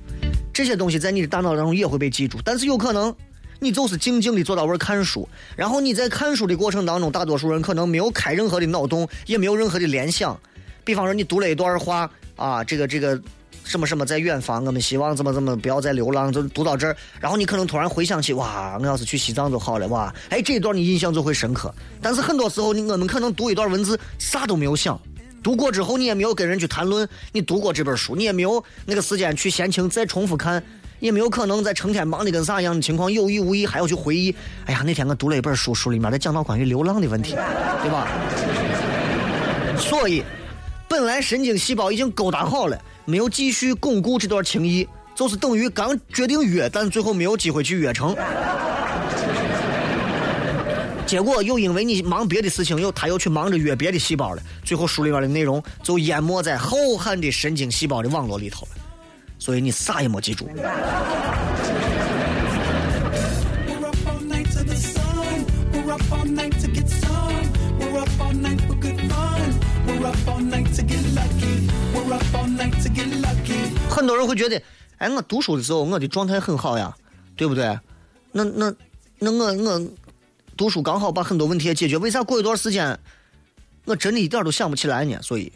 [0.54, 2.40] 这些东西在你的大脑当中也会被记住。
[2.44, 3.16] 但是有可能，
[3.60, 10.40] 你就是静静的坐到位儿看书，然后你在看书的过程当中，大多数人可能没有开任何的脑洞，也没有任何的联想。
[10.84, 13.20] 比方说，你读了一段话啊，这个这个
[13.64, 21.74] 什么什么在远方，我们希望怎么怎么不要再流浪，就读到这儿，然后你可能突然回想起，哇，我要是去西藏就好了，哇，哎，这一段你印象就会深刻。
[22.02, 25.00] 但是很多时候，我们可能读一段文字，啥都没有想。
[25.44, 30.62] 读过之后，你也没有跟人去谈论你读过这本书，你也没有那个时间去闲情再重复看，
[31.00, 34.34] 也没有可能在成天忙的跟啥一样的情况，有意无意还要去回忆。
[34.66, 37.32] 哎呀，那天我读了一本书，书里面在讲到关于流浪的问题，
[37.84, 38.08] 对吧？
[39.78, 40.24] 所以，
[40.88, 48.16] 本来神经细胞已经勾搭好了，没有继续巩固这段情谊，就是等于刚决定约，但最后没有机会去约成。
[51.06, 58.77] 结果又因为你忙别的事情，又他又去忙着约别的细胞了，最后书里面的内容就淹没在浩瀚的神经细胞的网络里头了，
[59.40, 60.50] 所以你啥也没记住。
[73.90, 74.62] 很多人会觉得，
[74.98, 76.96] 哎，我读书的时候，我的状态很好呀，
[77.36, 77.80] 对不对？
[78.32, 78.74] 那那
[79.20, 79.88] 那我我
[80.56, 82.98] 读书刚好把很多问题也解决，为啥过一段时间？
[83.86, 85.52] 我真的一点都想不起来呢，所以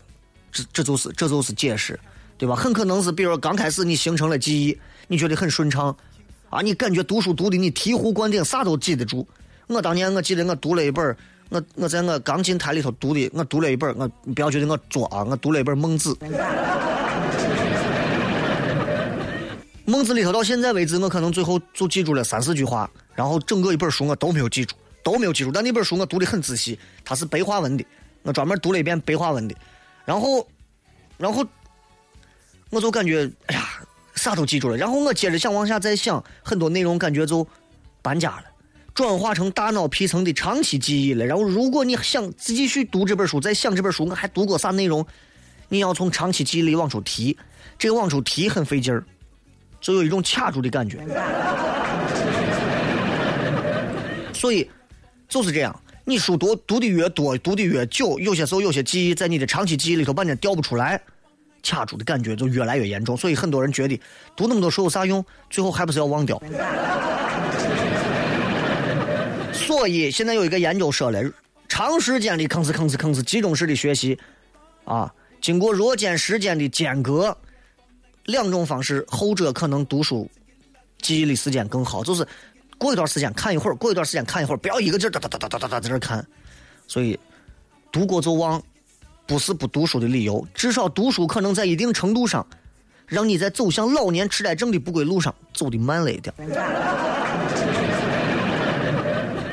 [0.52, 2.00] 这这就是这就是解释。
[2.42, 2.56] 对吧？
[2.56, 4.76] 很可能是比如说刚开始你形成了记忆，
[5.08, 5.96] 你觉得很顺畅
[6.50, 9.28] 啊，你感觉读书读的你醍醐灌顶，啥都记得住。
[9.68, 11.16] 我当年我记得我读了一本儿，
[11.50, 16.16] 我我在我刚进台里头读的，我读了一本儿，我你不要觉得我作啊，我读了一本《孟子》。
[19.86, 25.52] 孟子里头到现在为止，我可能最后就记住了三四句话，然后整个一本书我都没有记住，都没有记住。
[25.52, 27.86] 但那本书我读的很仔细，它是白话文的，
[28.24, 29.56] 我专门读了一遍白话文的，
[30.06, 30.48] 然后，
[31.20, 31.46] 然后，
[32.72, 33.70] 我就感觉哎呀，
[34.16, 34.76] 啥都记住了。
[34.76, 37.48] 然后我接着想往下再想，很多内容感觉就
[38.02, 38.44] 搬家了。
[38.94, 41.26] 转化成大脑皮层的长期记忆了。
[41.26, 45.06] 然后，如果你想继续读这本书，再想这本书我还读过啥内容，
[45.70, 47.38] 你要从长期记忆里往出提，
[47.78, 49.04] 这个往出提很费劲儿，
[49.80, 51.00] 就有一种卡住的感觉。
[54.34, 54.70] 所以
[55.30, 61.02] 就是这样，你书读读的越多，读的越久，有些时候有些记忆在你的长期记忆里头半天调不出来，
[61.62, 63.16] 卡住的感觉就越来越严重。
[63.16, 64.00] 所以很多人觉得
[64.36, 65.24] 读那么多书有啥用？
[65.50, 66.42] 最后还不是要忘掉。
[69.54, 71.24] 所以现在有一个研究说了，
[71.70, 74.18] 长时间的吭哧吭哧吭哧集中式的学习，
[74.84, 77.36] 啊，经过若干时间的间隔，
[78.26, 80.30] 两种方式，后者可能读书
[81.00, 82.28] 记忆的时间更好，就是
[82.78, 86.26] 过一段时间看一会儿，过一段时间看一会儿，不要一个劲儿哒哒哒哒哒哒在这看。
[86.88, 87.18] 所以
[87.92, 88.62] 读过就忘，
[89.32, 92.46] 不是不读书的理由，至少读书可能在一定程度上，
[93.08, 96.36] 让你在走向老年痴呆症的不归路上走的慢了一点。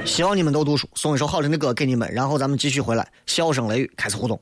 [0.05, 4.41] 希望你们都读书，送一首好听的歌给你们，然后咱们继续回来，笑声雷雨开始互动。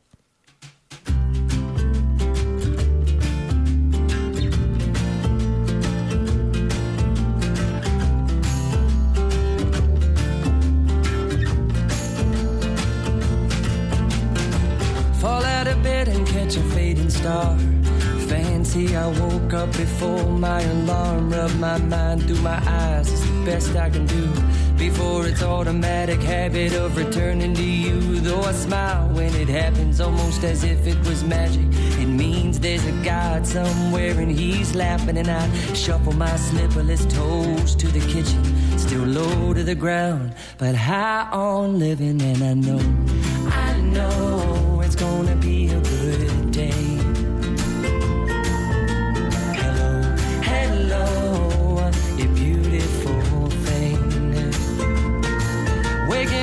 [16.36, 17.56] Catch a fading star.
[18.28, 21.30] Fancy I woke up before my alarm.
[21.30, 23.10] Rub my mind through my eyes.
[23.10, 24.26] It's the best I can do.
[24.76, 28.20] Before it's automatic habit of returning to you.
[28.20, 31.68] Though I smile when it happens, almost as if it was magic.
[32.02, 35.16] It means there's a God somewhere and he's laughing.
[35.16, 38.42] And I shuffle my slipperless toes to the kitchen.
[38.78, 42.20] Still low to the ground, but high on living.
[42.20, 42.82] And I know,
[43.48, 45.95] I know it's gonna be a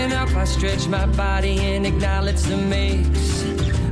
[0.04, 3.46] Waking up, I stretch my body and acknowledge the mix.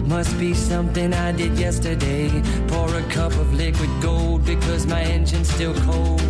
[0.06, 2.30] Must be something I did yesterday.
[2.68, 6.22] Pour a cup of liquid gold because my engine's still cold.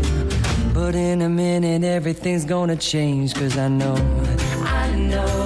[0.71, 3.33] But in a minute, everything's gonna change.
[3.33, 3.95] Cause I know,
[4.65, 5.40] I know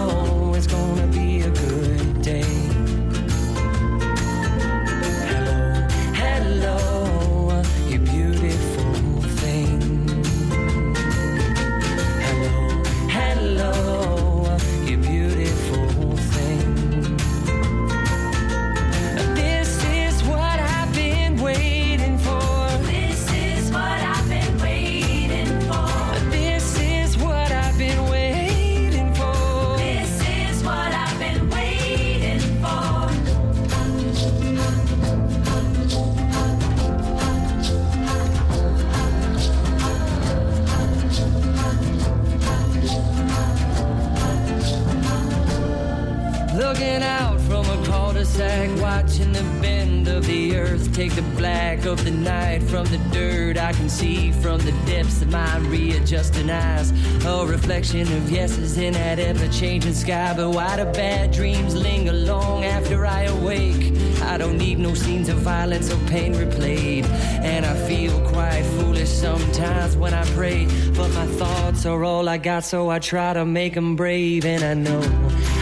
[72.35, 75.01] I got, so I try to make 'em brave, and I know.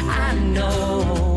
[0.09, 1.32] I know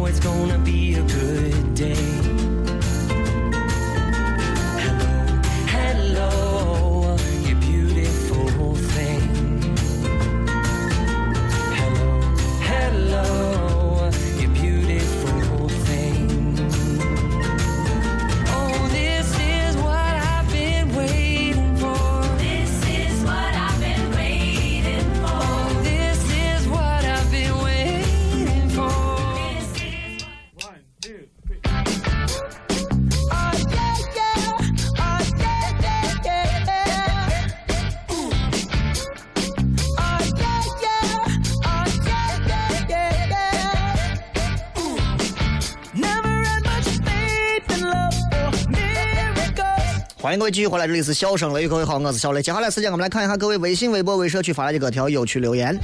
[50.39, 52.43] 各位继续回来，这里是笑声雷，各位好，我是小雷。
[52.43, 55.75] 接下来时间我们来看一下各位微信、微博、微社区发来的各条有趣留言。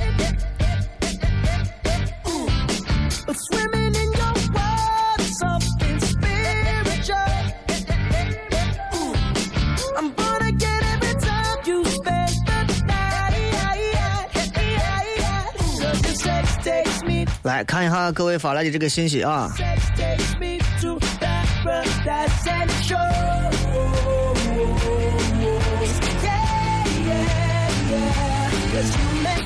[17.43, 19.51] 来看一下各位发来的这个信息啊。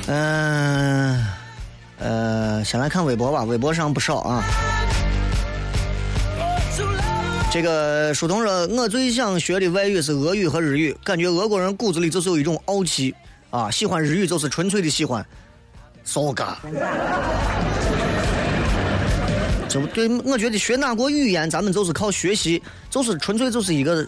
[0.07, 1.25] 嗯
[1.99, 4.43] 呃，先来看微博吧，微博上不少啊。
[7.51, 13.13] 这个书童说，我最想学的外语是俄语和日语，感觉俄国人骨子里就是有一种傲气
[13.49, 15.25] 啊，喜欢日语就是纯粹的喜欢。
[16.03, 16.55] so ga。
[19.67, 24.07] 这不对，我觉得学哪国语言，咱们就是靠学习，就是纯粹就是一个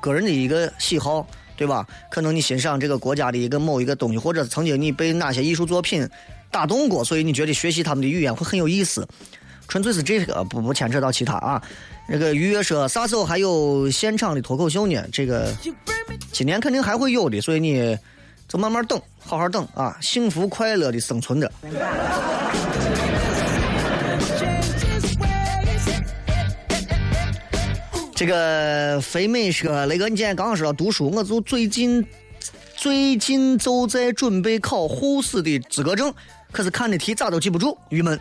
[0.00, 1.26] 个人的一个喜好，
[1.60, 1.86] 对吧？
[2.10, 6.08] 可能你欣赏这个国家的一个某一个东西，或者曾经你被哪些艺术作品
[6.50, 9.06] 打动过，所以你觉得学习他们的语言会很有意思。
[9.68, 11.62] 纯粹是这个，不不牵扯到其他啊。
[12.08, 15.04] 那个于约说，啥时候还有现场的脱口秀呢？
[15.12, 15.54] 这个
[16.32, 17.94] 今年肯定还会有的，所以你
[18.48, 21.52] 就慢慢等，好好等啊，幸福快乐的生存着。
[28.20, 32.06] 这个肥美说，雷哥，你今天刚刚说到读书，我就最近
[32.76, 36.12] 最近就在准备考护士的资格证，
[36.52, 38.20] 可是看的题咋都记不住，郁闷。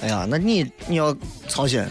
[0.00, 1.12] 哎呀，那你你要
[1.48, 1.84] 操心，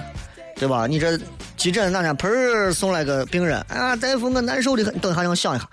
[0.56, 0.88] 对吧？
[0.88, 1.20] 你这
[1.58, 5.68] 急诊哪天盆儿送来个病人，啊，大夫我难受的很，等一下让我想一下，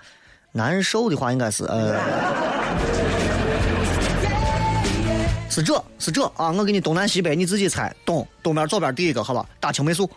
[0.51, 1.95] 难受的话应该是呃。
[5.51, 6.49] 是这是这啊！
[6.51, 7.93] 我给你东南西北，你自己猜。
[8.05, 9.45] 东东边左边第一个，好吧？
[9.59, 10.09] 大青霉素。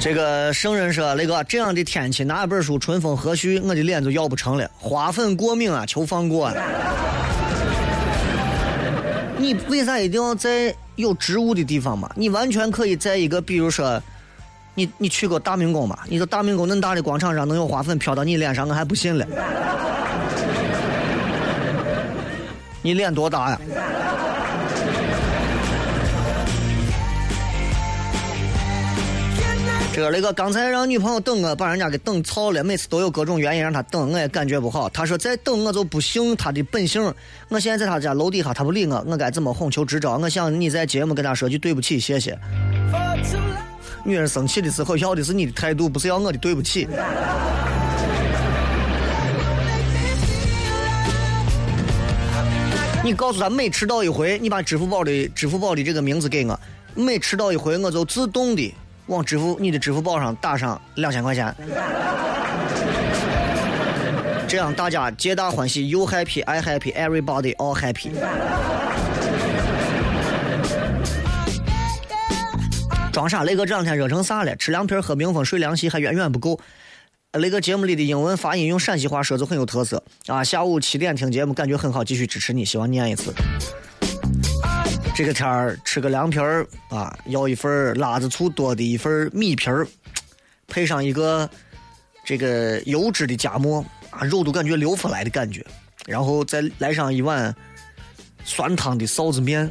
[0.00, 4.68] 这个圣人说：“雷哥，这样的天气拿一本书春风和煦，我的脸就要不成了。
[4.76, 6.54] 花粉过敏啊，求放过啊！
[9.38, 12.10] 你为啥一定要在有植物的地方嘛？
[12.14, 14.00] 你完全可以在一个，比如说，
[14.74, 15.98] 你你去过大明宫嘛？
[16.08, 19.26] 你说大明宫恁大的广场上能有花粉飘到你脸上，我还不信了。
[22.82, 23.60] 你脸多大呀？
[29.92, 34.88] 这个雷哥刚才让女朋友等我，把人家给等操了，每次都有各种原因让她等，我也感觉不好。
[34.88, 37.02] 她说再等我就不信她的本性。
[37.48, 40.16] 我现在在她家楼底下，她不理我，我该怎么哄求支招？
[40.16, 42.38] 我想你在节目跟她说句对不起，谢谢。
[44.04, 46.86] 女人生气的时候要的是你的态度，不是要我的对不起。
[53.02, 56.58] 你告诉她每迟到一回，你把支付宝的支付宝的这个名字给我，
[56.94, 58.72] 每迟到一回我就自动的
[59.10, 61.54] 往支付你的支付宝上打上两千块钱。
[64.46, 68.10] 这样大家皆大欢喜，You happy, I happy, everybody all happy。
[73.12, 74.54] 装傻，雷哥这两天热成啥了？
[74.54, 76.60] 吃凉皮、喝冰峰、睡凉席还远远不够。
[77.32, 80.42] 雷哥节目里的英文发音用陕西话说就很有特色啊！
[80.42, 83.32] 下午七点听节目，感觉很好，继续支持你，希望念一次。
[85.20, 89.86] 这个天儿吃个凉皮儿啊，要一份辣子醋多的一份米皮儿，
[90.66, 91.46] 配上一个
[92.24, 95.62] 这个油脂的夹馍啊，肉都感觉流出来的感觉，
[96.06, 97.54] 然后再来上一碗
[98.44, 99.70] 酸汤的臊子面，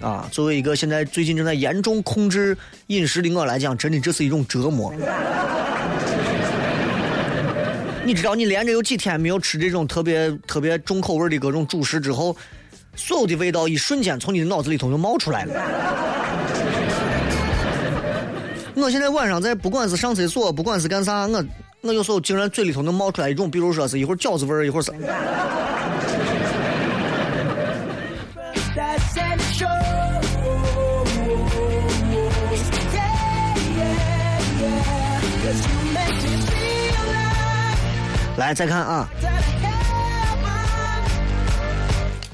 [0.00, 2.58] 啊，作为一个现在最近正在严重控制
[2.88, 4.92] 饮食的我来讲，真的这是一种折磨。
[8.04, 12.36] 你知道，你连着有几天没有吃这种 特别特别重口味的各种主食之后，
[12.96, 15.54] 所有的味道一瞬间从你的脑子里头就冒出来了。
[18.76, 21.44] 我现在晚上在不管是上厕所，不管是干啥，我
[21.82, 24.92] 我有时候竟然嘴里头能冒出来一种，比如说是一会儿饺子味儿，一会儿是
[38.36, 39.08] 来再看啊.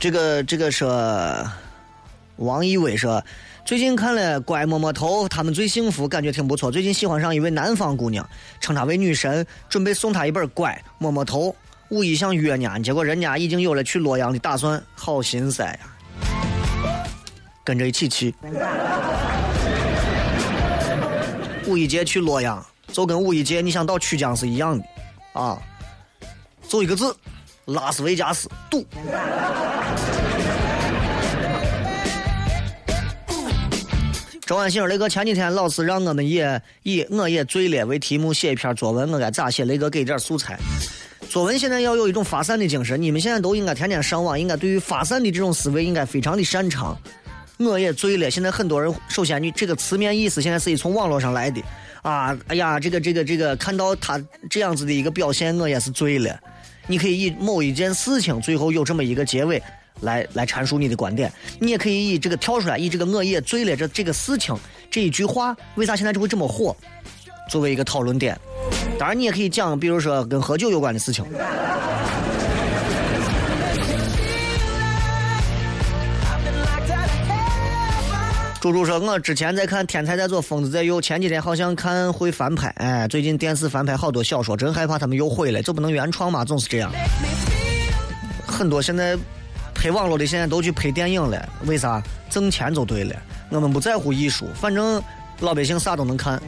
[0.01, 1.47] 这个这个说，
[2.37, 3.23] 王一伟说，
[3.67, 6.73] 最近看了《乖摸摸头》，他们最幸福，感觉挺不错。
[6.73, 8.27] 最近喜欢上一位南方姑娘，
[8.61, 11.49] 称她为女神，准备送她一本《乖摸摸头》，
[11.91, 15.81] 五一想约呢，结果人家已经有了去洛阳的打算，好心塞呀！
[17.63, 18.35] 跟着一起去。
[21.67, 24.85] 五一节去洛阳，就跟五一节你想到曲江是一样的，
[25.35, 25.61] 啊，
[26.67, 27.15] 就一个字，
[27.71, 28.85] 拉斯维加斯赌。
[34.45, 39.65] 周安信，雷哥前几天老师让我们也以我也醉了为题目写一篇作文，我该咋写？
[39.65, 40.59] 雷哥给点素材。
[41.29, 46.99] 作文现在要有一种发散的精神，你们现在都应该天天上网，应该对于发散的这种思维应该非常的擅长。
[47.59, 48.29] 我也醉了。
[48.29, 51.63] 现在很多人，首先你这个词面意思现在是以从网络上来的
[52.03, 56.37] 啊，哎呀，这个这个这个，看到他这样子的一个表现，我也是醉了。
[56.91, 59.63] 你可以以某一件事情最后有这么一个结尾
[60.01, 64.53] 来来阐述你的观点，你也可以以这个跳出来，以这个我也醉了这这个事情
[64.91, 66.77] 这一句话，为啥现在就会这么火，
[67.49, 68.37] 作为一个讨论点。
[68.99, 71.25] 当然，你也可以讲，比如说跟喝酒有关的事情。
[78.61, 86.45] 猪猪说：“我之前在看《天才在左，疯子在右》，前几天好像看会翻拍，哎，最近电视翻拍好多小说，真害怕他们又毁了，就不能原创吗？
[86.45, 86.93] 总是这样。
[88.47, 89.17] 很多现在
[89.75, 92.03] 拍网络的现在都去拍电影了，为啥？
[92.29, 93.17] 挣钱就对了。
[93.49, 95.03] 我们不在乎艺术，反正
[95.41, 96.39] 老百姓啥都能看。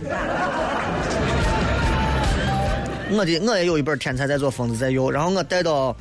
[3.11, 5.97] 我的我也有一本《天才在左，疯子在右》，然后我带到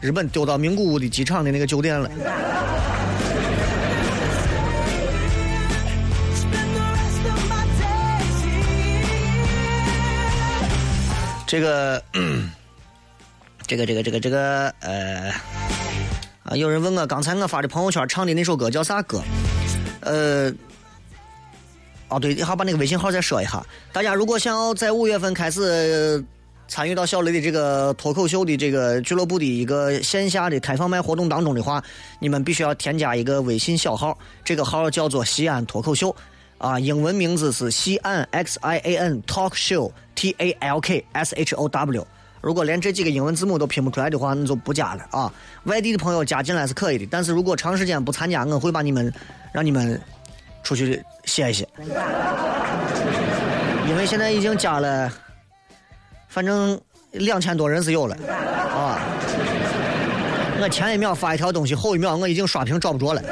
[0.00, 2.08] 日本丢到名古屋的机场的那个酒店了。”
[11.48, 12.00] 这个，
[13.66, 15.32] 这个，这个，这个，这个，呃，
[16.42, 19.22] 啊，有人问我刚才我发的朋友圈唱的那首歌叫啥歌？
[20.00, 20.52] 呃，
[22.08, 23.66] 哦，对，好，把那个微信号再说一下。
[23.94, 26.22] 大家如果想要在五月份开始
[26.68, 31.82] 参与到小雷的这个脱口秀的这个俱乐部的一个线下的开放麦活动当中的话，
[32.20, 36.14] 你们必须要添加一个微信小号，这个号叫做西安脱口秀。
[36.58, 42.06] 啊，英文名字是西安 X I A N Talk Show T A L K S H O W。
[42.40, 45.32] 如果连这几个英文字母都拼不出来的话，那就不加了啊。
[45.64, 49.12] 外地的朋友加进来是可以的，但是如果长时间不参加，我会把你们
[49.52, 50.00] 让你们
[50.62, 51.68] 出去歇一歇。
[53.88, 55.12] 因为现在已经加了，
[56.28, 56.80] 反正
[57.12, 58.98] 两千多人是有了啊。
[60.60, 63.22] 我前一秒发一条东西，后一秒我已经刷屏找不着了。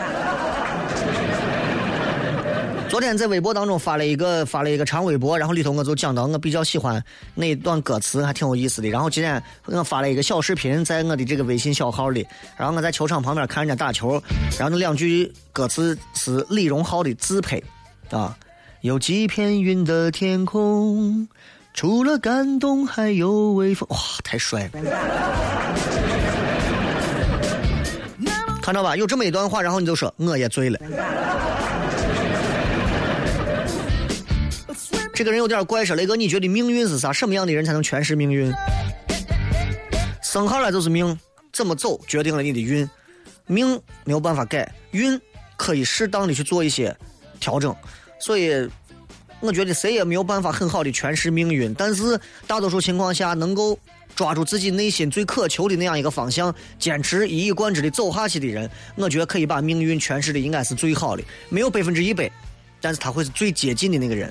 [2.89, 7.03] 昨天在微博当中发了一个发了一个长微博，然后里头我就讲到我比较喜欢
[7.35, 8.89] 那一段歌词，还挺有意思的。
[8.89, 12.27] 然后今天我发了一个小视频在我的这个微信小号里，
[12.57, 14.23] 然后我在球场旁边看人家打球，
[14.59, 17.61] 然后那两句歌词是李荣浩的自拍
[18.11, 18.37] 啊，
[18.81, 21.29] 有几片云的天空，
[21.75, 24.81] 除了感动还有微风，哇，太帅了！
[28.63, 30.79] 看到吧，有这么一段话，然后你就说我也醉了。
[35.17, 37.11] 这个人有点怪，说雷哥，你觉得命运是啥？
[37.11, 38.53] 什么样的人才能诠释命运？
[40.23, 41.19] 生下来就是命，
[41.55, 42.87] 怎么走决定了你的运。
[43.47, 45.19] 命没有办法改，运
[45.57, 46.95] 可以适当的去做一些
[47.41, 47.75] 调整。
[48.21, 48.69] 所以，
[49.41, 53.79] 我觉得谁也没有办法很好的诠释命运，但是大多数情况下，能够
[54.15, 61.23] 抓住自己内心最渴求的那样一个方向，坚持一以贯之的走下去的人，我觉得可以把命运诠释的应该是最好的。
[61.49, 62.31] 没有百分之一百，
[62.83, 64.31] 但是他会是最接近的那个人。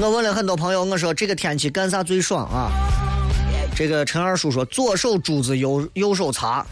[0.00, 2.72] 我问了很多朋友，我说这个天气干啥最爽啊？
[3.76, 6.64] 这个陈二叔说左手珠子，右右手茶。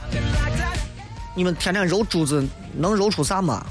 [1.34, 2.42] 你们天天揉珠子，
[2.74, 3.66] 能揉出啥嘛？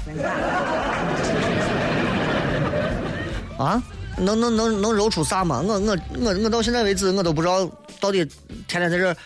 [3.58, 3.82] 啊？
[4.16, 5.60] 能能能能揉出啥嘛？
[5.60, 8.24] 我我我我到现在为止，我都不知道到底
[8.68, 9.16] 天天在这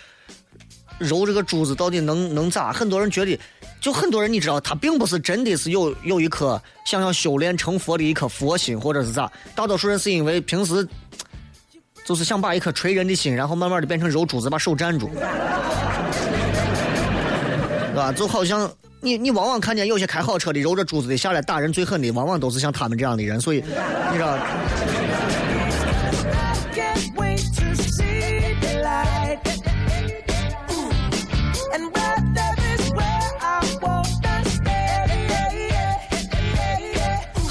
[0.99, 2.73] 揉这个珠子到底能能咋？
[2.73, 3.39] 很多人觉得，
[3.83, 9.31] 就很多人你知道，他并不是真的是有有一颗想要修炼成佛的一颗佛心，或者是咋？
[9.57, 10.87] 大多数人是因为平时
[12.05, 15.11] 就是想把一颗锤人的心，然后慢慢的变成揉珠子，把手占住，
[17.89, 18.13] 对吧？
[18.13, 18.71] 就好像
[19.01, 23.57] 你你往往看见有些开好车的揉着珠子的下来打人最狠的，往往都是像他们这样的人，所以
[24.13, 24.39] 你知道。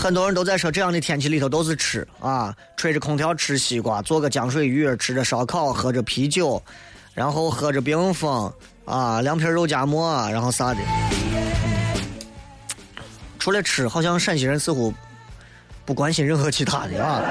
[0.02, 6.60] 很多人都在说，这样的天气里头都是吃啊，吹着空调吃西瓜，做个浆水鱼，吃着烧烤，喝着啤酒，
[7.14, 8.52] 然后喝着冰峰
[8.86, 10.80] 啊，凉皮肉夹馍，然后啥的。
[13.38, 14.92] 除了吃，好像陕西人似乎
[15.86, 17.22] 不关心任何其他的啊。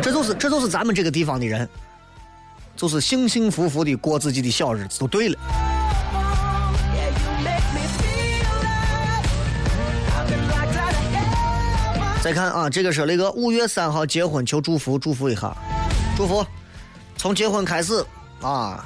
[0.00, 1.68] 这就是这就是咱们这个地方的人，
[2.74, 5.38] 就是幸幸福福的过自己的小日子，就对了。
[12.24, 15.54] 再看啊，这个是那个五月三号结婚，求祝福，祝福一下，
[16.16, 16.42] 祝福。
[17.18, 18.02] 从结婚开始
[18.40, 18.82] 啊，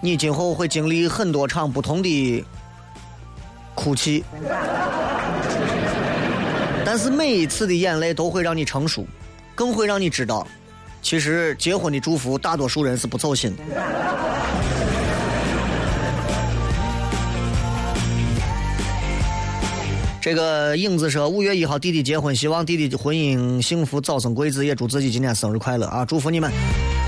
[0.00, 2.44] 你今后会经历很多场不同的
[3.74, 4.22] 哭泣，
[6.84, 9.04] 但是每一次的眼泪都会让你成熟，
[9.56, 10.46] 更会让你知道，
[11.02, 13.62] 其实结婚的祝福大多数人是不走心的。
[20.22, 26.06] 这个影子说，五月一号弟弟结婚，希望弟弟婚姻幸福，早生贵子，也祝自己今天生日快乐啊！
[26.06, 26.48] 祝福你们。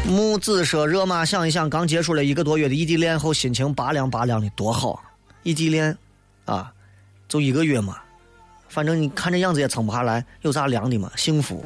[0.04, 5.00] 木子说，热妈想一想，刚结束了一个多月的异地恋后，心情拔凉拔凉的，多好！
[5.44, 5.96] 异地恋
[6.44, 6.72] 啊，
[7.28, 7.98] 就一个月嘛，
[8.68, 11.08] 反正你看这样子也撑不下来，有啥凉的嘛？
[11.14, 11.64] 幸福。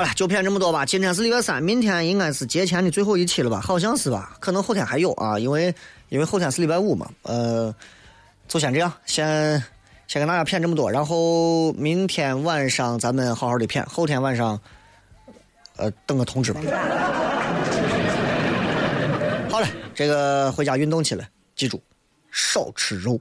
[0.00, 0.86] 好了，就骗这么多吧。
[0.86, 3.60] 今天是礼拜三，明天应该是节前的最后一期了吧？
[3.60, 4.34] 好像是吧？
[4.40, 5.74] 可能后天还有啊，因为
[6.08, 7.06] 因为后天是礼拜五嘛。
[7.20, 7.74] 呃，
[8.48, 9.62] 就先这样，先
[10.06, 14.58] 先跟大家骗这么多，然后明天晚上咱们好好的骗，后天晚上
[15.76, 16.62] 呃等个通知吧。
[19.52, 21.78] 好了，这个回家运动去了，记住
[22.32, 23.20] 少吃肉。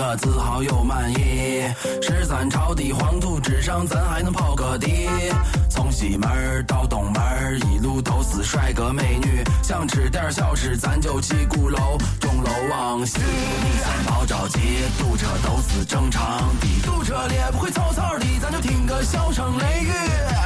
[0.00, 1.64] 我自豪又满意。
[2.00, 5.08] 十三朝的黄土之上，咱还能跑个地。
[5.68, 9.42] 从西门到东门，一路都是帅哥美女。
[9.60, 13.18] 想吃点小吃，咱就去鼓楼，钟楼往西。
[13.18, 14.60] 你三跑着急，
[14.98, 16.66] 堵车都是正常的。
[16.84, 19.90] 堵车了不会草草的，咱就听个笑声雷雨。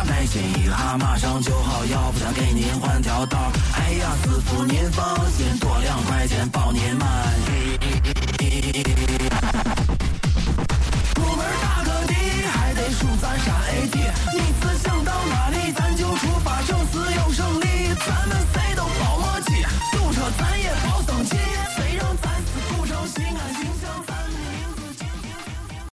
[0.09, 3.39] 耐心一下，马上就好，要不咱给您换条道。
[3.75, 7.09] 哎呀，师傅您放心，多两块钱保您满
[7.49, 8.12] 意。
[8.43, 8.49] 出
[11.37, 12.15] 门打个的
[12.51, 13.55] 还得数咱山
[13.89, 13.99] 地
[14.35, 16.61] 你是想到哪里咱就出发